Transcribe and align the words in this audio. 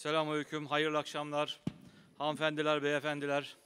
Selamünaleyküm, 0.00 0.66
hayırlı 0.66 0.98
akşamlar. 0.98 1.60
Hanımefendiler, 2.18 2.82
beyefendiler. 2.82 3.56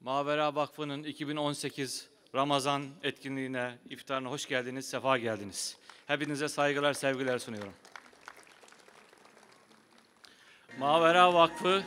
Mavera 0.00 0.54
Vakfı'nın 0.54 1.02
2018 1.02 2.08
Ramazan 2.34 2.86
etkinliğine, 3.02 3.78
iftarına 3.90 4.30
hoş 4.30 4.46
geldiniz, 4.46 4.90
sefa 4.90 5.18
geldiniz. 5.18 5.76
Hepinize 6.06 6.48
saygılar, 6.48 6.92
sevgiler 6.92 7.38
sunuyorum. 7.38 7.72
Mavera 10.78 11.34
Vakfı 11.34 11.82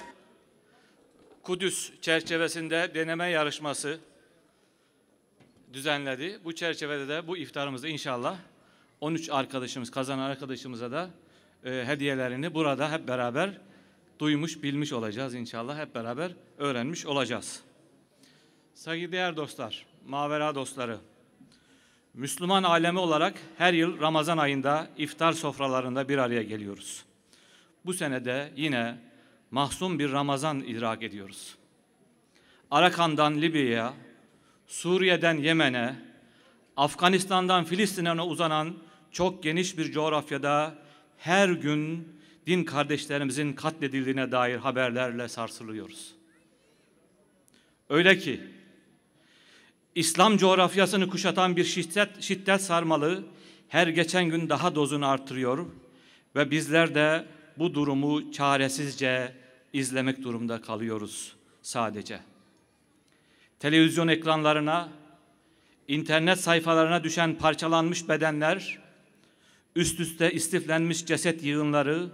Kudüs 1.43 2.01
çerçevesinde 2.01 2.91
deneme 2.95 3.29
yarışması 3.29 3.99
düzenledi. 5.73 6.39
Bu 6.43 6.55
çerçevede 6.55 7.07
de 7.07 7.27
bu 7.27 7.37
iftarımızda 7.37 7.87
inşallah 7.87 8.37
13 9.01 9.29
arkadaşımız, 9.29 9.91
kazanan 9.91 10.29
arkadaşımıza 10.29 10.91
da 10.91 11.09
e, 11.65 11.85
hediyelerini 11.85 12.53
burada 12.53 12.91
hep 12.91 13.07
beraber 13.07 13.57
duymuş, 14.19 14.63
bilmiş 14.63 14.93
olacağız 14.93 15.33
inşallah. 15.33 15.79
Hep 15.79 15.95
beraber 15.95 16.31
öğrenmiş 16.57 17.05
olacağız. 17.05 17.61
Saygıdeğer 18.73 19.37
dostlar, 19.37 19.85
Mavera 20.07 20.55
dostları, 20.55 20.97
Müslüman 22.13 22.63
alemi 22.63 22.99
olarak 22.99 23.33
her 23.57 23.73
yıl 23.73 23.99
Ramazan 23.99 24.37
ayında 24.37 24.87
iftar 24.97 25.33
sofralarında 25.33 26.09
bir 26.09 26.17
araya 26.17 26.43
geliyoruz. 26.43 27.05
Bu 27.85 27.93
sene 27.93 28.25
de 28.25 28.51
yine 28.55 28.97
mahzun 29.51 29.99
bir 29.99 30.11
Ramazan 30.11 30.59
idrak 30.59 31.03
ediyoruz. 31.03 31.55
Arakan'dan 32.71 33.41
Libya'ya, 33.41 33.93
Suriye'den 34.67 35.37
Yemen'e, 35.37 35.95
Afganistan'dan 36.77 37.63
Filistin'e 37.63 38.21
uzanan 38.21 38.77
çok 39.11 39.43
geniş 39.43 39.77
bir 39.77 39.91
coğrafyada 39.91 40.75
her 41.17 41.49
gün 41.49 42.07
din 42.47 42.63
kardeşlerimizin 42.63 43.53
katledildiğine 43.53 44.31
dair 44.31 44.57
haberlerle 44.57 45.27
sarsılıyoruz. 45.27 46.15
Öyle 47.89 48.17
ki 48.17 48.41
İslam 49.95 50.37
coğrafyasını 50.37 51.09
kuşatan 51.09 51.55
bir 51.55 51.63
şiddet, 51.63 52.21
şiddet 52.21 52.61
sarmalı 52.61 53.23
her 53.69 53.87
geçen 53.87 54.25
gün 54.25 54.49
daha 54.49 54.75
dozunu 54.75 55.07
artırıyor 55.07 55.65
ve 56.35 56.51
bizler 56.51 56.95
de 56.95 57.25
bu 57.57 57.73
durumu 57.73 58.31
çaresizce 58.31 59.35
izlemek 59.73 60.23
durumda 60.23 60.61
kalıyoruz 60.61 61.35
sadece. 61.61 62.19
Televizyon 63.59 64.07
ekranlarına, 64.07 64.89
internet 65.87 66.39
sayfalarına 66.39 67.03
düşen 67.03 67.37
parçalanmış 67.37 68.09
bedenler, 68.09 68.79
üst 69.75 69.99
üste 69.99 70.31
istiflenmiş 70.31 71.05
ceset 71.05 71.43
yığınları 71.43 72.09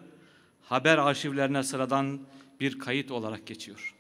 haber 0.62 0.98
arşivlerine 0.98 1.64
sıradan 1.64 2.20
bir 2.60 2.80
kayıt 2.80 3.12
olarak 3.12 3.48
geçiyor. 3.48 3.96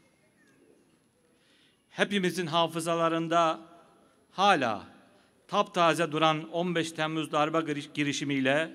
Hepimizin 1.90 2.48
hafızalarında 2.48 3.60
hala 4.32 4.84
taptaze 5.48 6.12
duran 6.12 6.50
15 6.50 6.92
Temmuz 6.92 7.32
darbe 7.32 7.82
girişimiyle 7.94 8.72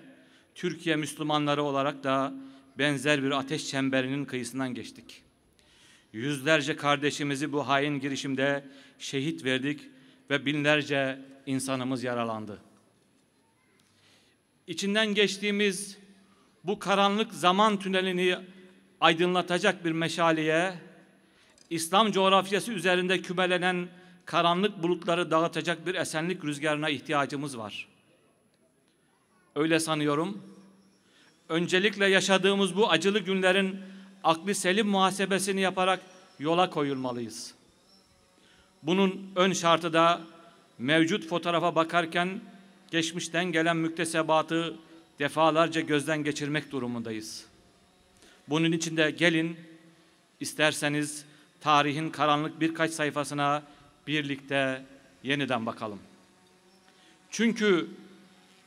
Türkiye 0.55 0.97
Müslümanları 0.97 1.63
olarak 1.63 2.05
da 2.05 2.35
benzer 2.79 3.23
bir 3.23 3.31
ateş 3.31 3.69
çemberinin 3.69 4.25
kıyısından 4.25 4.75
geçtik. 4.75 5.23
Yüzlerce 6.13 6.77
kardeşimizi 6.77 7.53
bu 7.53 7.69
hain 7.69 8.01
girişimde 8.01 8.65
şehit 8.99 9.45
verdik 9.45 9.81
ve 10.31 10.47
binlerce 10.47 11.19
insanımız 11.47 12.05
yaralandı. 12.05 12.61
İçinden 14.67 15.15
geçtiğimiz 15.15 15.99
bu 16.65 16.79
karanlık 16.79 17.35
zaman 17.35 17.79
tünelini 17.79 18.37
aydınlatacak 19.01 19.85
bir 19.85 19.93
meşaleye, 19.93 20.75
İslam 21.71 22.13
coğrafyası 22.13 22.73
üzerinde 22.73 23.23
kümelenen 23.23 23.89
karanlık 24.25 24.83
bulutları 24.83 25.31
dağıtacak 25.31 25.87
bir 25.87 25.95
esenlik 25.95 26.45
rüzgarına 26.45 26.89
ihtiyacımız 26.91 27.59
var. 27.59 27.89
Öyle 29.55 29.81
sanıyorum. 29.81 30.43
Öncelikle 31.49 32.07
yaşadığımız 32.07 32.77
bu 32.77 32.91
acılı 32.91 33.19
günlerin 33.19 33.81
aklı 34.25 34.55
selim 34.55 34.89
muhasebesini 34.89 35.61
yaparak 35.61 36.01
yola 36.39 36.71
koyulmalıyız. 36.71 37.55
Bunun 38.83 39.33
ön 39.37 39.53
şartı 39.53 39.93
da 39.93 40.21
mevcut 40.79 41.27
fotoğrafa 41.27 41.75
bakarken 41.75 42.41
geçmişten 42.95 43.45
gelen 43.45 43.77
müktesebatı 43.77 44.75
defalarca 45.19 45.81
gözden 45.81 46.25
geçirmek 46.25 46.71
durumundayız. 46.73 47.45
Bunun 48.49 48.73
için 48.73 48.97
de 48.97 49.11
gelin 49.11 49.57
isterseniz 50.41 51.25
tarihin 51.61 52.11
karanlık 52.11 52.61
birkaç 52.61 52.91
sayfasına 52.91 53.63
birlikte 54.07 54.85
yeniden 55.23 55.67
bakalım. 55.67 55.99
Çünkü 57.31 57.89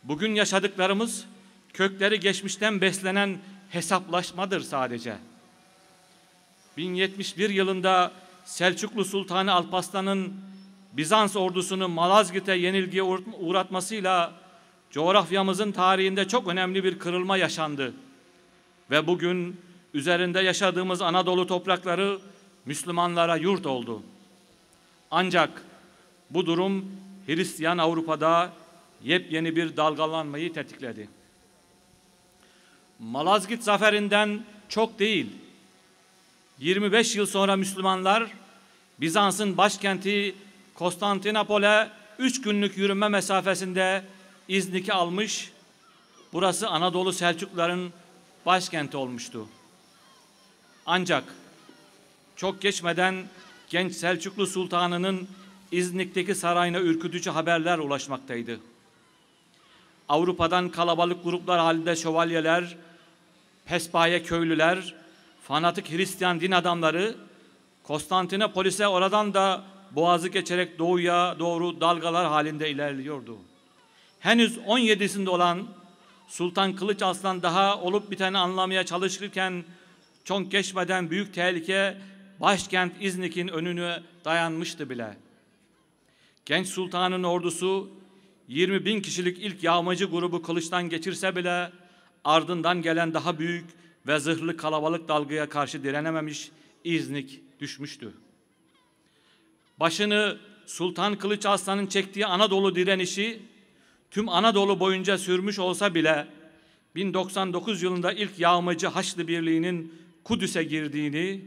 bugün 0.04 0.36
yaşadıklarımız 0.36 1.26
kökleri 1.74 2.20
geçmişten 2.20 2.82
beslenen 2.82 3.38
hesaplaşmadır 3.70 4.62
sadece. 4.62 5.18
1071 6.78 7.50
yılında 7.50 8.12
Selçuklu 8.46 9.06
Sultanı 9.06 9.54
Alparslan'ın 9.54 10.34
Bizans 10.98 11.36
ordusunu 11.36 11.88
Malazgirt'e 11.88 12.54
yenilgiye 12.54 13.04
uğratmasıyla 13.40 14.34
coğrafyamızın 14.92 15.72
tarihinde 15.72 16.28
çok 16.28 16.48
önemli 16.48 16.84
bir 16.84 17.00
kırılma 17.00 17.38
yaşandı. 17.38 17.94
Ve 18.92 19.08
bugün 19.08 19.62
üzerinde 19.94 20.40
yaşadığımız 20.40 21.02
Anadolu 21.02 21.48
toprakları 21.48 22.20
Müslümanlara 22.66 23.36
yurt 23.36 23.66
oldu. 23.66 24.04
Ancak 25.12 25.64
bu 26.30 26.46
durum 26.46 26.92
Hristiyan 27.26 27.78
Avrupa'da 27.78 28.54
yepyeni 29.04 29.56
bir 29.56 29.78
dalgalanmayı 29.78 30.54
tetikledi. 30.54 31.10
Malazgirt 33.00 33.64
zaferinden 33.64 34.44
çok 34.70 35.00
değil, 35.00 35.28
25 36.60 37.16
yıl 37.16 37.26
sonra 37.26 37.56
Müslümanlar 37.56 38.32
Bizans'ın 39.00 39.58
başkenti 39.58 40.36
Konstantinopol'e 40.78 41.90
üç 42.20 42.42
günlük 42.42 42.78
yürüme 42.78 43.08
mesafesinde 43.08 44.04
İznik'i 44.48 44.94
almış. 44.94 45.52
Burası 46.34 46.68
Anadolu 46.68 47.14
Selçukluların 47.14 47.94
başkenti 48.46 48.98
olmuştu. 48.98 49.48
Ancak 50.86 51.24
çok 52.36 52.62
geçmeden 52.62 53.26
genç 53.70 53.94
Selçuklu 53.94 54.48
Sultanı'nın 54.48 55.28
İznik'teki 55.72 56.36
sarayına 56.36 56.80
ürkütücü 56.80 57.30
haberler 57.30 57.78
ulaşmaktaydı. 57.78 58.60
Avrupa'dan 60.10 60.70
kalabalık 60.70 61.24
gruplar 61.24 61.60
halinde 61.60 61.96
şövalyeler, 61.96 62.76
pespaye 63.66 64.24
köylüler, 64.24 64.96
fanatik 65.44 65.92
Hristiyan 65.92 66.40
din 66.40 66.52
adamları 66.52 67.16
Konstantinopolis'e 67.84 68.88
oradan 68.88 69.34
da 69.34 69.64
boğazı 69.92 70.30
geçerek 70.30 70.80
doğuya 70.80 71.40
doğru 71.40 71.82
dalgalar 71.82 72.28
halinde 72.28 72.70
ilerliyordu. 72.70 73.38
Henüz 74.20 74.58
17'sinde 74.58 75.30
olan 75.30 75.68
Sultan 76.28 76.76
Kılıç 76.76 77.02
Aslan 77.02 77.44
daha 77.44 77.82
olup 77.82 78.12
biteni 78.12 78.38
anlamaya 78.38 78.86
çalışırken 78.86 79.64
çok 80.24 80.52
geçmeden 80.52 81.10
büyük 81.10 81.34
tehlike 81.34 81.98
başkent 82.40 82.94
İznik'in 83.02 83.48
önünü 83.48 84.04
dayanmıştı 84.26 84.90
bile. 84.90 85.18
Genç 86.46 86.68
sultanın 86.68 87.24
ordusu 87.24 87.90
20 88.48 88.86
bin 88.86 89.02
kişilik 89.02 89.40
ilk 89.40 89.64
yağmacı 89.64 90.06
grubu 90.06 90.42
kılıçtan 90.42 90.90
geçirse 90.90 91.36
bile 91.36 91.72
ardından 92.24 92.82
gelen 92.82 93.14
daha 93.14 93.40
büyük 93.40 93.66
ve 94.08 94.20
zırhlı 94.20 94.58
kalabalık 94.58 95.08
dalgaya 95.08 95.50
karşı 95.50 95.84
direnememiş 95.84 96.52
İznik 96.84 97.42
düşmüştü. 97.60 98.14
Başını 99.80 100.38
Sultan 100.66 101.18
Kılıç 101.18 101.46
Aslan'ın 101.46 101.88
çektiği 101.88 102.26
Anadolu 102.26 102.76
direnişi 102.76 103.42
tüm 104.12 104.30
Anadolu 104.30 104.80
boyunca 104.80 105.18
sürmüş 105.18 105.60
olsa 105.60 105.96
bile 105.96 106.28
1099 106.96 107.84
yılında 107.84 108.12
ilk 108.12 108.40
yağmacı 108.40 108.88
Haçlı 108.88 109.28
Birliği'nin 109.28 109.94
Kudüs'e 110.24 110.64
girdiğini, 110.64 111.46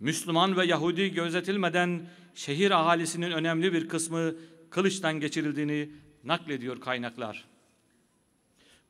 Müslüman 0.00 0.56
ve 0.56 0.66
Yahudi 0.66 1.14
gözetilmeden 1.14 2.08
şehir 2.34 2.70
ahalisinin 2.70 3.30
önemli 3.30 3.72
bir 3.72 3.88
kısmı 3.88 4.34
kılıçtan 4.70 5.20
geçirildiğini 5.20 5.90
naklediyor 6.24 6.80
kaynaklar. 6.80 7.44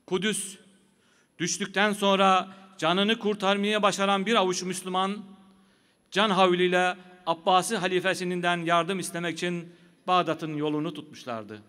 Kudüs 0.05 0.57
düştükten 1.39 1.93
sonra 1.93 2.55
canını 2.77 3.19
kurtarmaya 3.19 3.81
başaran 3.81 4.25
bir 4.25 4.35
avuç 4.35 4.63
Müslüman 4.63 5.25
can 6.11 6.29
havliyle 6.29 6.97
Abbasi 7.25 7.77
halifesinden 7.77 8.57
yardım 8.57 8.99
istemek 8.99 9.37
için 9.37 9.73
Bağdat'ın 10.07 10.53
yolunu 10.53 10.93
tutmuşlardı. 10.93 11.61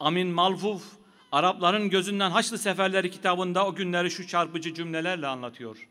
Amin 0.00 0.28
Malfuf 0.28 0.82
Arapların 1.32 1.90
gözünden 1.90 2.30
Haçlı 2.30 2.58
Seferleri 2.58 3.10
kitabında 3.10 3.66
o 3.66 3.74
günleri 3.74 4.10
şu 4.10 4.26
çarpıcı 4.26 4.74
cümlelerle 4.74 5.26
anlatıyor. 5.26 5.88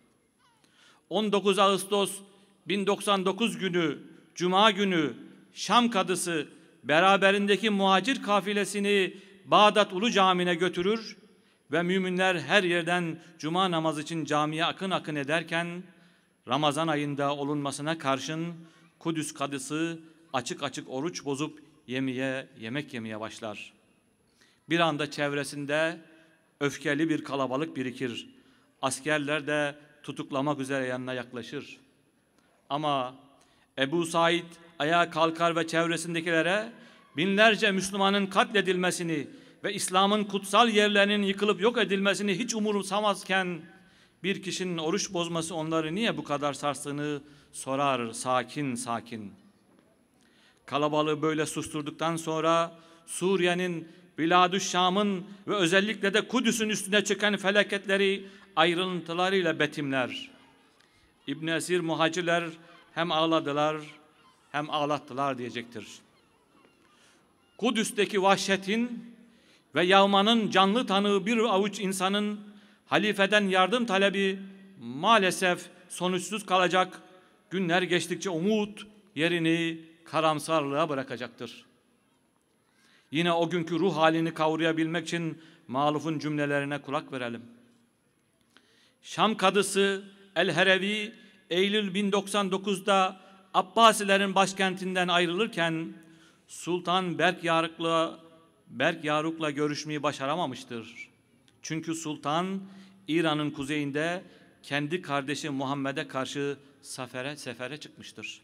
19 1.09 1.59
Ağustos 1.59 2.19
1099 2.67 3.57
günü 3.57 3.99
Cuma 4.35 4.71
günü 4.71 5.13
Şam 5.53 5.89
kadısı 5.89 6.47
beraberindeki 6.83 7.69
muhacir 7.69 8.23
kafilesini 8.23 9.17
Bağdat 9.45 9.93
Ulu 9.93 10.11
Camii'ne 10.11 10.55
götürür 10.55 11.17
ve 11.71 11.83
müminler 11.83 12.35
her 12.35 12.63
yerden 12.63 13.19
cuma 13.39 13.71
namazı 13.71 14.01
için 14.01 14.25
camiye 14.25 14.65
akın 14.65 14.91
akın 14.91 15.15
ederken 15.15 15.83
Ramazan 16.47 16.87
ayında 16.87 17.35
olunmasına 17.35 17.97
karşın 17.97 18.53
Kudüs 18.99 19.33
kadısı 19.33 19.99
açık 20.33 20.63
açık 20.63 20.89
oruç 20.89 21.25
bozup 21.25 21.63
yemeye, 21.87 22.47
yemek 22.59 22.93
yemeye 22.93 23.19
başlar. 23.19 23.73
Bir 24.69 24.79
anda 24.79 25.11
çevresinde 25.11 25.97
öfkeli 26.59 27.09
bir 27.09 27.23
kalabalık 27.23 27.75
birikir. 27.75 28.29
Askerler 28.81 29.47
de 29.47 29.75
tutuklamak 30.03 30.59
üzere 30.59 30.85
yanına 30.85 31.13
yaklaşır. 31.13 31.77
Ama 32.69 33.15
Ebu 33.77 34.05
Said 34.05 34.45
ayağa 34.79 35.09
kalkar 35.09 35.55
ve 35.55 35.67
çevresindekilere 35.67 36.71
binlerce 37.17 37.71
Müslümanın 37.71 38.27
katledilmesini 38.27 39.27
ve 39.63 39.73
İslam'ın 39.73 40.23
kutsal 40.23 40.69
yerlerinin 40.69 41.23
yıkılıp 41.23 41.61
yok 41.61 41.77
edilmesini 41.77 42.39
hiç 42.39 42.55
umursamazken 42.55 43.61
bir 44.23 44.43
kişinin 44.43 44.77
oruç 44.77 45.13
bozması 45.13 45.55
onları 45.55 45.95
niye 45.95 46.17
bu 46.17 46.23
kadar 46.23 46.53
sarstığını 46.53 47.21
sorar 47.53 48.11
sakin 48.11 48.75
sakin. 48.75 49.33
Kalabalığı 50.65 51.21
böyle 51.21 51.45
susturduktan 51.45 52.15
sonra 52.15 52.79
Suriye'nin 53.05 53.87
Biladü 54.17 54.61
Şam'ın 54.61 55.25
ve 55.47 55.55
özellikle 55.55 56.13
de 56.13 56.27
Kudüs'ün 56.27 56.69
üstüne 56.69 57.03
çıkan 57.03 57.37
felaketleri 57.37 58.27
ayrıntılarıyla 58.55 59.59
betimler. 59.59 60.29
İbn 61.27 61.47
Esir 61.47 61.79
muhacirler 61.79 62.49
hem 62.93 63.11
ağladılar 63.11 63.77
hem 64.51 64.69
ağlattılar 64.69 65.37
diyecektir. 65.37 65.87
Kudüs'teki 67.57 68.21
vahşetin 68.21 69.15
ve 69.75 69.85
yağmanın 69.85 70.49
canlı 70.49 70.87
tanığı 70.87 71.25
bir 71.25 71.37
avuç 71.37 71.79
insanın 71.79 72.39
halifeden 72.85 73.47
yardım 73.47 73.85
talebi 73.85 74.39
maalesef 74.79 75.65
sonuçsuz 75.89 76.45
kalacak. 76.45 77.01
Günler 77.49 77.81
geçtikçe 77.81 78.29
umut 78.29 78.87
yerini 79.15 79.81
karamsarlığa 80.05 80.89
bırakacaktır. 80.89 81.65
Yine 83.11 83.31
o 83.31 83.49
günkü 83.49 83.79
ruh 83.79 83.95
halini 83.97 84.33
kavrayabilmek 84.33 85.07
için 85.07 85.41
malufun 85.67 86.19
cümlelerine 86.19 86.81
kulak 86.81 87.11
verelim. 87.11 87.41
Şam 89.01 89.37
kadısı 89.37 90.03
El-Herevi 90.35 91.13
Eylül 91.49 91.95
1099'da 91.95 93.25
Abbasilerin 93.53 94.35
başkentinden 94.35 95.07
ayrılırken 95.07 95.93
Sultan 96.47 97.19
Berk 97.19 97.43
Yarık'la 97.43 98.19
Berk 98.67 99.03
Yaruk'la 99.03 99.51
görüşmeyi 99.51 100.03
başaramamıştır. 100.03 101.14
Çünkü 101.67 101.95
sultan 101.95 102.61
İran'ın 103.07 103.51
kuzeyinde 103.51 104.23
kendi 104.63 105.01
kardeşi 105.01 105.49
Muhammed'e 105.49 106.07
karşı 106.07 106.57
sefere 106.81 107.37
sefere 107.37 107.77
çıkmıştır. 107.77 108.41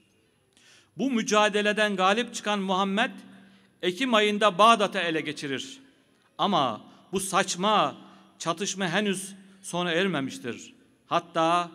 Bu 0.98 1.12
mücadeleden 1.12 1.96
galip 1.96 2.34
çıkan 2.34 2.60
Muhammed 2.60 3.12
Ekim 3.82 4.14
ayında 4.14 4.58
Bağdat'ı 4.58 5.00
ele 5.00 5.22
geçirir. 5.22 5.80
Ama 6.38 6.82
bu 7.12 7.20
saçma 7.20 7.96
çatışma 8.40 8.88
henüz 8.88 9.36
sona 9.62 9.92
ermemiştir. 9.92 10.74
Hatta 11.08 11.72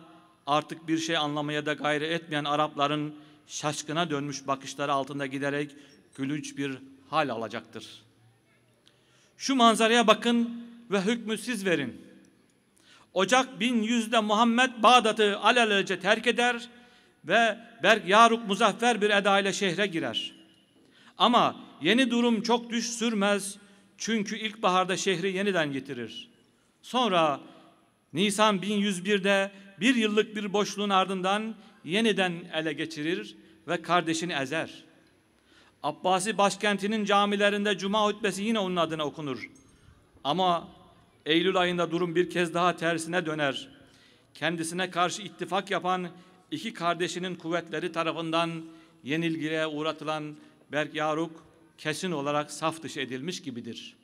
artık 0.47 0.87
bir 0.87 0.97
şey 0.97 1.17
anlamaya 1.17 1.65
da 1.65 1.73
gayret 1.73 2.11
etmeyen 2.11 2.45
Arapların 2.45 3.15
şaşkına 3.47 4.09
dönmüş 4.09 4.47
bakışları 4.47 4.93
altında 4.93 5.25
giderek 5.25 5.71
gülünç 6.15 6.57
bir 6.57 6.77
hal 7.09 7.29
alacaktır. 7.29 8.01
Şu 9.37 9.55
manzaraya 9.55 10.07
bakın 10.07 10.66
ve 10.91 11.01
hükmü 11.01 11.37
siz 11.37 11.65
verin. 11.65 12.01
Ocak 13.13 13.49
1100'de 13.61 14.19
Muhammed 14.19 14.83
Bağdat'ı 14.83 15.39
alelacele 15.39 15.99
terk 15.99 16.27
eder 16.27 16.69
ve 17.25 17.57
Berk 17.83 18.07
Yaruk 18.07 18.47
muzaffer 18.47 19.01
bir 19.01 19.09
eda 19.09 19.39
ile 19.39 19.53
şehre 19.53 19.87
girer. 19.87 20.33
Ama 21.17 21.55
yeni 21.81 22.11
durum 22.11 22.41
çok 22.41 22.69
düş 22.69 22.89
sürmez 22.89 23.57
çünkü 23.97 24.37
ilkbaharda 24.37 24.97
şehri 24.97 25.37
yeniden 25.37 25.71
getirir. 25.71 26.29
Sonra 26.81 27.39
Nisan 28.13 28.57
1101'de 28.57 29.51
bir 29.79 29.95
yıllık 29.95 30.35
bir 30.35 30.53
boşluğun 30.53 30.89
ardından 30.89 31.55
yeniden 31.83 32.33
ele 32.53 32.73
geçirir 32.73 33.35
ve 33.67 33.81
kardeşini 33.81 34.33
ezer. 34.33 34.83
Abbasi 35.83 36.37
başkentinin 36.37 37.05
camilerinde 37.05 37.77
cuma 37.77 38.05
hutbesi 38.05 38.43
yine 38.43 38.59
onun 38.59 38.75
adına 38.75 39.03
okunur. 39.03 39.49
Ama 40.23 40.67
Eylül 41.27 41.57
ayında 41.57 41.91
durum 41.91 42.15
bir 42.15 42.29
kez 42.29 42.53
daha 42.53 42.75
tersine 42.75 43.25
döner. 43.25 43.67
Kendisine 44.33 44.91
karşı 44.91 45.21
ittifak 45.21 45.71
yapan 45.71 46.09
iki 46.51 46.73
kardeşinin 46.73 47.35
kuvvetleri 47.35 47.91
tarafından 47.91 48.63
yenilgiye 49.03 49.67
uğratılan 49.67 50.35
Berk 50.71 50.95
Yaruk 50.95 51.43
kesin 51.77 52.11
olarak 52.11 52.51
saf 52.51 52.83
dışı 52.83 52.99
edilmiş 52.99 53.41
gibidir. 53.41 53.95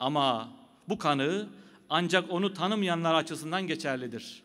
Ama 0.00 0.48
bu 0.88 0.98
kanı 0.98 1.48
ancak 1.90 2.30
onu 2.30 2.54
tanımayanlar 2.54 3.14
açısından 3.14 3.66
geçerlidir. 3.66 4.42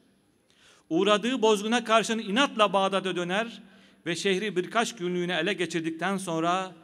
Uğradığı 0.90 1.42
bozguna 1.42 1.84
karşın 1.84 2.20
inatla 2.20 2.74
Bağdat'a 2.74 3.16
döner 3.16 3.62
ve 4.06 4.16
şehri 4.16 4.56
birkaç 4.56 4.96
günlüğüne 4.96 5.36
ele 5.36 5.54
geçirdikten 5.54 6.18
sonra 6.18 6.76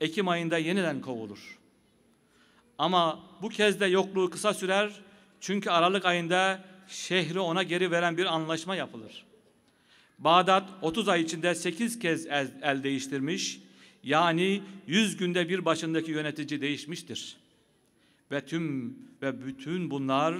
Ekim 0.00 0.28
ayında 0.28 0.58
yeniden 0.58 1.00
kovulur. 1.00 1.57
Ama 2.78 3.20
bu 3.42 3.48
kez 3.48 3.80
de 3.80 3.86
yokluğu 3.86 4.30
kısa 4.30 4.54
sürer 4.54 4.92
çünkü 5.40 5.70
Aralık 5.70 6.04
ayında 6.04 6.64
şehri 6.88 7.40
ona 7.40 7.62
geri 7.62 7.90
veren 7.90 8.16
bir 8.16 8.26
anlaşma 8.26 8.76
yapılır. 8.76 9.24
Bağdat 10.18 10.70
30 10.82 11.08
ay 11.08 11.22
içinde 11.22 11.54
8 11.54 11.98
kez 11.98 12.26
el, 12.26 12.50
el 12.62 12.82
değiştirmiş, 12.82 13.60
yani 14.02 14.62
100 14.86 15.16
günde 15.16 15.48
bir 15.48 15.64
başındaki 15.64 16.10
yönetici 16.10 16.60
değişmiştir. 16.60 17.36
Ve 18.30 18.46
tüm 18.46 18.98
ve 19.22 19.46
bütün 19.46 19.90
bunlar 19.90 20.34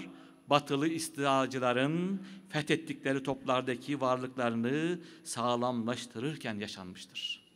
batılı 0.50 0.88
istilacıların 0.88 2.22
fethettikleri 2.48 3.22
toplardaki 3.22 4.00
varlıklarını 4.00 4.98
sağlamlaştırırken 5.24 6.54
yaşanmıştır. 6.54 7.47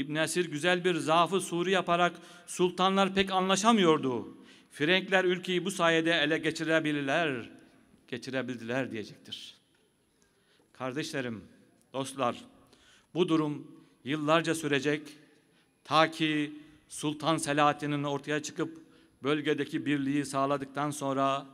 İbn 0.00 0.14
Esir 0.14 0.50
güzel 0.50 0.84
bir 0.84 0.94
zaafı 0.94 1.40
suri 1.40 1.70
yaparak 1.70 2.12
sultanlar 2.46 3.14
pek 3.14 3.32
anlaşamıyordu. 3.32 4.36
Frenkler 4.70 5.24
ülkeyi 5.24 5.64
bu 5.64 5.70
sayede 5.70 6.12
ele 6.12 6.38
geçirebilirler, 6.38 7.50
geçirebildiler 8.08 8.90
diyecektir. 8.90 9.54
Kardeşlerim, 10.72 11.44
dostlar, 11.92 12.36
bu 13.14 13.28
durum 13.28 13.82
yıllarca 14.04 14.54
sürecek 14.54 15.02
ta 15.84 16.10
ki 16.10 16.52
Sultan 16.88 17.36
Selahaddin'in 17.36 18.04
ortaya 18.04 18.42
çıkıp 18.42 18.78
bölgedeki 19.22 19.86
birliği 19.86 20.24
sağladıktan 20.24 20.90
sonra 20.90 21.46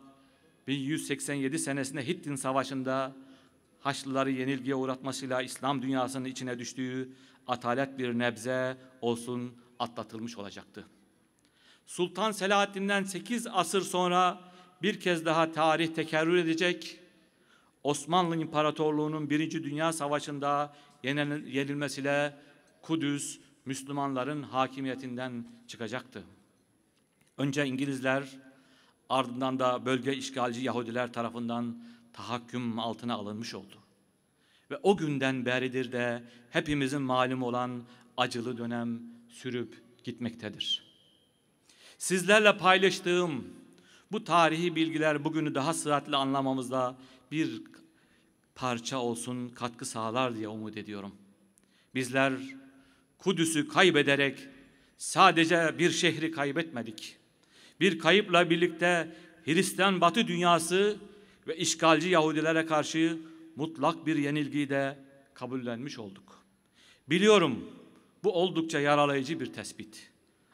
1187 0.67 1.59
senesinde 1.59 2.07
Hittin 2.07 2.37
Savaşı'nda 2.37 3.17
Haçlıları 3.87 4.31
yenilgiye 4.31 4.75
uğratmasıyla 4.75 5.43
İslam 5.43 5.83
dünyasının 5.83 6.25
içine 6.25 6.59
düştüğü 6.59 7.13
atalet 7.47 7.99
bir 7.99 8.19
nebze 8.19 8.77
olsun 9.01 9.55
atlatılmış 9.79 10.39
olacaktı. 10.39 10.87
Sultan 11.87 12.33
Selahaddin'den 12.33 13.05
8 13.05 13.47
asır 13.47 13.83
sonra 13.83 14.41
bir 14.83 15.01
kez 15.01 15.25
daha 15.25 15.53
tarih 15.53 15.95
tekerrür 15.95 16.37
edecek. 16.37 17.01
Osmanlı 17.83 18.37
İmparatorluğu'nun 18.37 19.31
Birinci 19.31 19.65
Dünya 19.65 19.93
Savaşı'nda 19.93 20.77
yenilmesiyle 21.03 22.37
Kudüs 22.83 23.41
Müslümanların 23.65 24.43
hakimiyetinden 24.43 25.47
çıkacaktı. 25.67 26.25
Önce 27.39 27.67
İngilizler 27.67 28.25
ardından 29.09 29.59
da 29.59 29.87
bölge 29.87 30.15
işgalci 30.15 30.61
Yahudiler 30.65 31.13
tarafından 31.13 31.87
tahakküm 32.17 32.79
altına 32.79 33.15
alınmış 33.15 33.55
oldu. 33.55 33.79
Ve 34.71 34.79
o 34.83 34.97
günden 34.97 35.47
beridir 35.47 35.93
de 35.93 36.23
hepimizin 36.51 37.03
malum 37.03 37.43
olan 37.43 37.83
acılı 38.17 38.59
dönem 38.59 39.01
sürüp 39.29 39.83
gitmektedir. 40.05 40.83
Sizlerle 41.99 42.57
paylaştığım 42.57 43.45
bu 44.13 44.25
tarihi 44.25 44.77
bilgiler 44.77 45.25
bugünü 45.25 45.55
daha 45.55 45.75
sıhhatli 45.75 46.17
anlamamızda 46.17 46.97
bir 47.31 47.63
parça 48.55 48.99
olsun 48.99 49.49
katkı 49.49 49.85
sağlar 49.85 50.37
diye 50.37 50.49
umut 50.49 50.77
ediyorum. 50.77 51.15
Bizler 51.95 52.33
Kudüs'ü 53.19 53.69
kaybederek 53.69 54.39
sadece 54.99 55.75
bir 55.79 55.91
şehri 55.91 56.31
kaybetmedik 56.31 57.17
Bir 57.81 57.99
kayıpla 57.99 58.51
birlikte 58.51 59.17
Hristiyan 59.45 60.01
Batı 60.01 60.27
dünyası 60.27 60.97
ve 61.47 61.57
işgalci 61.57 62.09
Yahudilere 62.09 62.67
karşı 62.67 63.19
mutlak 63.57 64.07
bir 64.07 64.17
yenilgiyi 64.17 64.71
de 64.71 64.99
kabullenmiş 65.35 65.99
olduk. 65.99 66.45
Biliyorum 67.09 67.71
bu 68.25 68.33
oldukça 68.33 68.81
yaralayıcı 68.81 69.41
bir 69.41 69.53
tespit. 69.53 70.11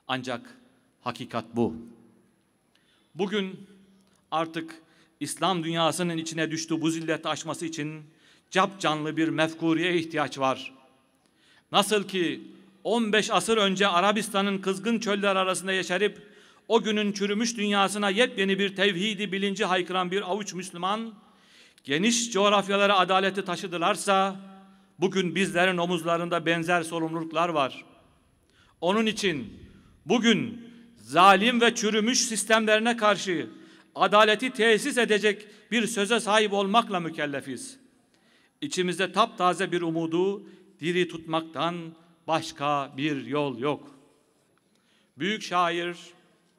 Ancak 0.08 0.56
hakikat 1.00 1.44
bu. 1.56 1.76
Bugün 3.14 3.66
artık 4.30 4.75
İslam 5.20 5.64
dünyasının 5.64 6.16
içine 6.16 6.50
düştüğü 6.50 6.80
bu 6.80 6.90
zilleti 6.90 7.28
aşması 7.28 7.66
için 7.66 8.02
cap 8.50 8.80
canlı 8.80 9.16
bir 9.16 9.28
mefkuriye 9.28 9.96
ihtiyaç 9.96 10.38
var. 10.38 10.75
Nasıl 11.72 12.08
ki 12.08 12.42
15 12.84 13.30
asır 13.30 13.56
önce 13.56 13.87
Arabistan'ın 13.87 14.58
kızgın 14.58 14.99
çöller 14.99 15.37
arasında 15.37 15.72
yaşarıp 15.72 16.32
o 16.73 16.83
günün 16.83 17.12
çürümüş 17.12 17.57
dünyasına 17.57 18.11
yepyeni 18.11 18.59
bir 18.59 18.76
tevhidi 18.76 19.33
bilinci 19.33 19.64
haykıran 19.64 20.11
bir 20.11 20.31
avuç 20.31 20.55
Müslüman 20.55 21.14
geniş 21.85 22.33
coğrafyalara 22.33 22.99
adaleti 22.99 23.45
taşıdılarsa 23.45 24.41
bugün 24.99 25.35
bizlerin 25.35 25.76
omuzlarında 25.76 26.47
benzer 26.47 26.83
sorumluluklar 26.83 27.49
var. 27.49 27.85
Onun 28.81 29.07
için 29.07 29.61
bugün 30.07 30.69
zalim 30.97 31.61
ve 31.61 31.75
çürümüş 31.75 32.19
sistemlerine 32.21 32.97
karşı 32.97 33.50
adaleti 33.95 34.50
tesis 34.50 34.99
edecek 34.99 35.47
bir 35.71 35.87
söze 35.87 36.21
sahip 36.21 36.52
olmakla 36.52 37.00
mükellefiz. 37.00 37.79
İçimizde 38.61 39.12
taptaze 39.12 39.73
bir 39.73 39.83
umudu 39.83 40.47
diri 40.81 41.09
tutmaktan 41.09 41.95
başka 42.26 42.93
bir 42.97 43.26
yol 43.26 43.59
yok. 43.59 43.99
Büyük 45.19 45.43
şair 45.43 45.97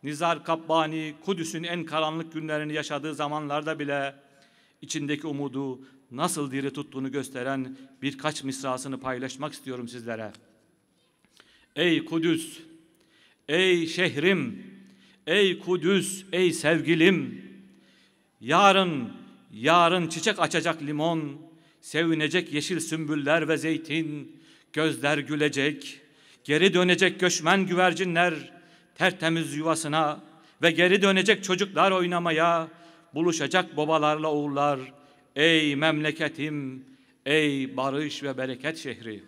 Nizar 0.04 0.44
Kabbani 0.44 1.14
Kudüs'ün 1.26 1.64
en 1.64 1.86
karanlık 1.86 2.34
günlerini 2.34 2.74
yaşadığı 2.74 3.16
zamanlarda 3.16 3.80
bile 3.80 4.16
içindeki 4.82 5.28
umudu 5.28 5.80
nasıl 6.12 6.52
diri 6.52 6.74
tuttuğunu 6.74 7.12
gösteren 7.12 7.78
birkaç 8.02 8.44
misrasını 8.44 9.00
paylaşmak 9.00 9.54
istiyorum 9.54 9.88
sizlere. 9.88 10.32
Ey 11.76 12.06
Kudüs, 12.06 12.60
ey 13.48 13.88
şehrim, 13.88 14.64
ey 15.28 15.60
Kudüs, 15.60 16.26
ey 16.32 16.52
sevgilim, 16.54 17.42
yarın, 18.42 19.14
yarın 19.54 20.08
çiçek 20.08 20.40
açacak 20.40 20.82
limon, 20.82 21.42
sevinecek 21.82 22.54
yeşil 22.54 22.80
sümbüller 22.80 23.48
ve 23.48 23.58
zeytin, 23.58 24.40
gözler 24.74 25.18
gülecek, 25.18 26.02
geri 26.44 26.74
dönecek 26.74 27.20
göçmen 27.20 27.68
güvercinler, 27.68 28.53
tertemiz 28.96 29.54
yuvasına 29.54 30.22
ve 30.62 30.72
geri 30.72 31.02
dönecek 31.02 31.44
çocuklar 31.44 31.92
oynamaya, 31.92 32.68
buluşacak 33.14 33.78
babalarla 33.78 34.28
oğullar. 34.28 34.80
Ey 35.36 35.76
memleketim, 35.76 36.86
ey 37.26 37.78
barış 37.78 38.24
ve 38.24 38.38
bereket 38.38 38.78
şehri. 38.78 39.24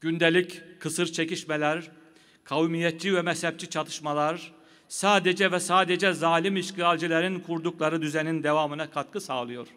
Gündelik 0.00 0.62
kısır 0.80 1.06
çekişmeler, 1.12 1.90
kavmiyetçi 2.44 3.14
ve 3.14 3.22
mezhepçi 3.22 3.70
çatışmalar 3.70 4.52
sadece 4.88 5.52
ve 5.52 5.60
sadece 5.60 6.12
zalim 6.12 6.56
işgalcilerin 6.56 7.40
kurdukları 7.40 8.02
düzenin 8.02 8.42
devamına 8.42 8.90
katkı 8.90 9.20
sağlıyor. 9.20 9.68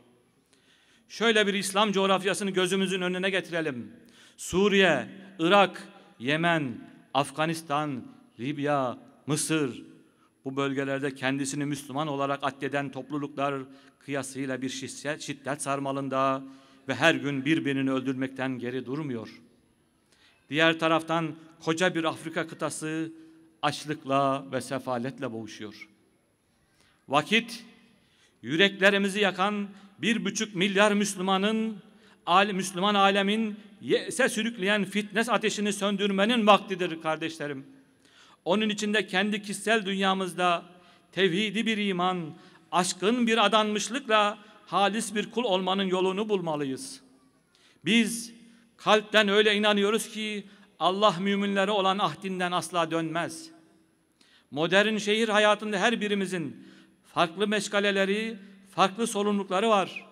Şöyle 1.09 1.47
bir 1.47 1.53
İslam 1.53 1.91
coğrafyasını 1.91 2.51
gözümüzün 2.51 3.01
önüne 3.01 3.29
getirelim. 3.29 3.91
Suriye, 4.37 5.07
Irak, 5.39 5.87
Yemen, 6.19 6.88
Afganistan, 7.13 8.03
Libya, 8.39 8.97
Mısır 9.27 9.83
bu 10.45 10.55
bölgelerde 10.55 11.15
kendisini 11.15 11.65
Müslüman 11.65 12.07
olarak 12.07 12.39
addeden 12.41 12.91
topluluklar 12.91 13.63
kıyasıyla 13.99 14.61
bir 14.61 14.69
şiddet, 14.69 15.61
sarmalında 15.61 16.43
ve 16.87 16.95
her 16.95 17.15
gün 17.15 17.45
birbirini 17.45 17.91
öldürmekten 17.91 18.59
geri 18.59 18.85
durmuyor. 18.85 19.41
Diğer 20.49 20.79
taraftan 20.79 21.35
koca 21.59 21.95
bir 21.95 22.03
Afrika 22.03 22.47
kıtası 22.47 23.11
açlıkla 23.61 24.45
ve 24.51 24.61
sefaletle 24.61 25.31
boğuşuyor. 25.31 25.89
Vakit 27.07 27.65
yüreklerimizi 28.41 29.19
yakan 29.19 29.67
bir 30.01 30.25
buçuk 30.25 30.55
milyar 30.55 30.91
Müslümanın 30.91 31.77
Müslüman 32.53 32.95
alemin 32.95 33.59
yese 33.81 34.29
sürükleyen 34.29 34.85
fitnes 34.85 35.29
ateşini 35.29 35.73
söndürmenin 35.73 36.47
vaktidir 36.47 37.01
kardeşlerim. 37.01 37.65
Onun 38.45 38.69
içinde 38.69 39.07
kendi 39.07 39.41
kişisel 39.41 39.85
dünyamızda 39.85 40.63
tevhidi 41.11 41.65
bir 41.65 41.77
iman, 41.77 42.33
aşkın 42.71 43.27
bir 43.27 43.45
adanmışlıkla 43.45 44.37
halis 44.65 45.15
bir 45.15 45.31
kul 45.31 45.43
olmanın 45.43 45.83
yolunu 45.83 46.29
bulmalıyız. 46.29 47.01
Biz 47.85 48.33
kalpten 48.77 49.27
öyle 49.27 49.55
inanıyoruz 49.55 50.09
ki 50.09 50.47
Allah 50.79 51.15
müminlere 51.19 51.71
olan 51.71 51.99
ahdinden 51.99 52.51
asla 52.51 52.91
dönmez. 52.91 53.49
Modern 54.51 54.97
şehir 54.97 55.29
hayatında 55.29 55.77
her 55.77 56.01
birimizin 56.01 56.67
farklı 57.13 57.47
meşgaleleri, 57.47 58.37
farklı 58.71 59.07
sorumlulukları 59.07 59.69
var. 59.69 60.08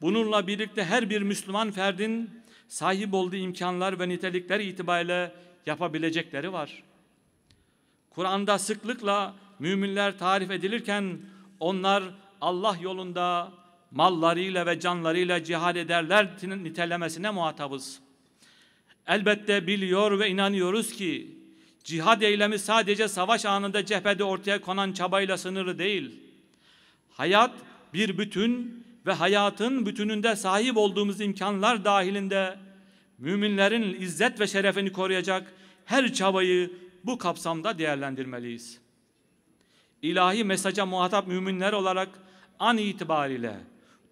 Bununla 0.00 0.46
birlikte 0.46 0.84
her 0.84 1.10
bir 1.10 1.22
Müslüman 1.22 1.70
ferdin 1.70 2.30
sahip 2.68 3.14
olduğu 3.14 3.36
imkanlar 3.36 4.00
ve 4.00 4.08
nitelikler 4.08 4.60
itibariyle 4.60 5.32
yapabilecekleri 5.66 6.52
var. 6.52 6.82
Kur'an'da 8.10 8.58
sıklıkla 8.58 9.34
müminler 9.58 10.18
tarif 10.18 10.50
edilirken 10.50 11.18
onlar 11.60 12.04
Allah 12.40 12.76
yolunda 12.80 13.52
mallarıyla 13.90 14.66
ve 14.66 14.80
canlarıyla 14.80 15.44
cihad 15.44 15.76
ederler 15.76 16.28
nitelemesine 16.42 17.30
muhatabız. 17.30 18.00
Elbette 19.06 19.66
biliyor 19.66 20.18
ve 20.18 20.28
inanıyoruz 20.28 20.92
ki 20.92 21.38
cihad 21.84 22.22
eylemi 22.22 22.58
sadece 22.58 23.08
savaş 23.08 23.44
anında 23.44 23.86
cephede 23.86 24.24
ortaya 24.24 24.60
konan 24.60 24.92
çabayla 24.92 25.38
sınırlı 25.38 25.78
değil. 25.78 26.20
Hayat 27.10 27.52
bir 27.94 28.18
bütün 28.18 28.84
ve 29.08 29.12
hayatın 29.12 29.86
bütününde 29.86 30.36
sahip 30.36 30.76
olduğumuz 30.76 31.20
imkanlar 31.20 31.84
dahilinde 31.84 32.56
müminlerin 33.18 34.00
izzet 34.00 34.40
ve 34.40 34.46
şerefini 34.46 34.92
koruyacak 34.92 35.52
her 35.84 36.12
çabayı 36.12 36.70
bu 37.04 37.18
kapsamda 37.18 37.78
değerlendirmeliyiz. 37.78 38.78
İlahi 40.02 40.44
mesaja 40.44 40.86
muhatap 40.86 41.26
müminler 41.26 41.72
olarak 41.72 42.08
an 42.58 42.78
itibariyle 42.78 43.56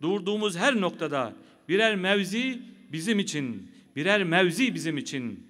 durduğumuz 0.03 0.57
her 0.57 0.81
noktada 0.81 1.33
birer 1.69 1.97
mevzi 1.97 2.63
bizim 2.93 3.19
için, 3.19 3.73
birer 3.97 4.25
mevzi 4.25 4.75
bizim 4.75 4.99
için. 4.99 5.47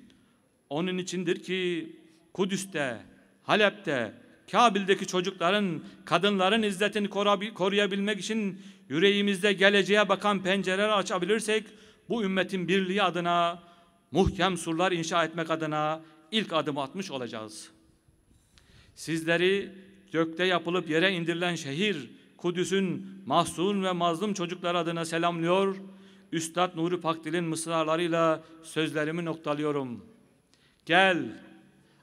Onun 0.70 0.98
içindir 0.98 1.42
ki 1.42 1.92
Kudüs'te, 2.32 2.98
Halep'te, 3.42 4.12
Kabil'deki 4.50 5.06
çocukların, 5.06 5.80
kadınların 6.04 6.62
izzetini 6.62 7.08
koruyabilmek 7.54 8.20
için 8.20 8.60
yüreğimizde 8.88 9.52
geleceğe 9.52 10.08
bakan 10.08 10.42
pencereler 10.42 10.88
açabilirsek 10.88 11.66
bu 12.08 12.22
ümmetin 12.22 12.68
birliği 12.68 13.02
adına 13.02 13.62
muhkem 14.10 14.56
surlar 14.56 14.92
inşa 14.92 15.24
etmek 15.24 15.50
adına 15.50 16.00
ilk 16.30 16.52
adım 16.52 16.78
atmış 16.78 17.10
olacağız. 17.10 17.70
Sizleri 18.94 19.72
gökte 20.12 20.44
yapılıp 20.44 20.90
yere 20.90 21.12
indirilen 21.12 21.54
şehir 21.54 22.10
Kudüs'ün 22.36 23.06
mahzun 23.26 23.84
ve 23.84 23.92
mazlum 23.92 24.34
çocuklar 24.34 24.74
adına 24.74 25.04
selamlıyor. 25.04 25.76
Üstad 26.32 26.76
Nuri 26.76 27.00
Pakdil'in 27.00 27.44
mısralarıyla 27.44 28.44
sözlerimi 28.62 29.24
noktalıyorum. 29.24 30.04
Gel, 30.86 31.18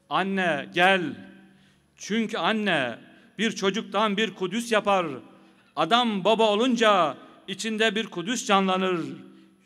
anne 0.09 0.69
gel. 0.73 1.32
Çünkü 2.07 2.37
anne 2.37 2.95
bir 3.39 3.51
çocuktan 3.51 4.17
bir 4.17 4.33
Kudüs 4.33 4.71
yapar. 4.71 5.05
Adam 5.75 6.23
baba 6.23 6.49
olunca 6.49 7.17
içinde 7.47 7.95
bir 7.95 8.07
Kudüs 8.07 8.45
canlanır. 8.45 8.99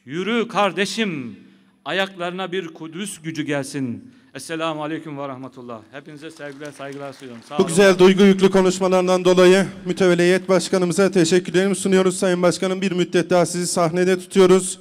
Yürü 0.06 0.48
kardeşim, 0.48 1.40
ayaklarına 1.86 2.52
bir 2.52 2.68
Kudüs 2.68 3.22
gücü 3.22 3.44
gelsin. 3.44 4.14
Esselamu 4.36 4.84
Aleyküm 4.84 5.18
ve 5.18 5.28
Rahmetullah. 5.28 5.80
Hepinize 5.92 6.32
sevgiler, 6.32 6.72
saygılar 6.72 7.14
sunuyorum. 7.14 7.44
Sağ 7.50 7.58
Bu 7.58 7.62
olun. 7.62 7.68
güzel 7.68 8.00
duygu 8.00 8.24
yüklü 8.24 8.52
konuşmalarından 8.52 9.26
dolayı 9.26 9.66
mütevelliyet 9.86 10.50
başkanımıza 10.50 11.12
teşekkürlerimi 11.12 11.76
sunuyoruz. 11.76 12.18
Sayın 12.20 12.42
Başkanım 12.42 12.82
bir 12.82 12.92
müddet 12.92 13.30
daha 13.30 13.46
sizi 13.46 13.68
sahnede 13.68 14.20
tutuyoruz. 14.20 14.80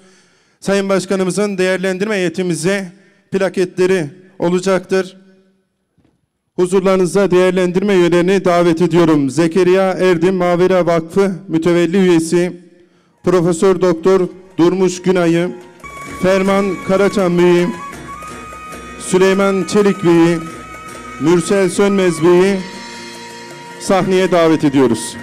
Sayın 0.60 0.88
Başkanımızın 0.88 1.58
değerlendirme 1.58 2.14
heyetimize 2.14 2.92
plaketleri 3.32 4.10
olacaktır. 4.38 5.16
Huzurlarınıza 6.56 7.30
değerlendirme 7.30 7.94
üyelerini 7.94 8.44
davet 8.44 8.82
ediyorum. 8.82 9.30
Zekeriya 9.30 9.92
Erdim 9.92 10.34
Mavera 10.34 10.86
Vakfı 10.86 11.32
mütevelli 11.48 11.96
üyesi 11.96 12.60
Profesör 13.24 13.80
Doktor 13.80 14.28
Durmuş 14.58 15.02
Günay'ı, 15.02 15.50
Ferman 16.22 16.66
Karaçam 16.88 17.38
Bey'i, 17.38 17.66
Süleyman 19.00 19.64
Çelik 19.68 20.04
Bey'i, 20.04 20.38
Mürsel 21.20 21.68
Sönmez 21.68 22.24
Bey'i 22.24 22.56
sahneye 23.80 24.30
davet 24.30 24.64
ediyoruz. 24.64 25.16